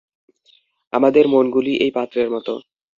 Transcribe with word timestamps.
আমাদের 0.93 1.25
মনগুলি 1.27 1.73
এই 1.77 1.91
পাত্রের 1.91 2.27
মত। 2.29 2.47